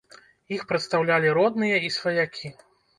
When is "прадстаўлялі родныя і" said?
0.71-1.95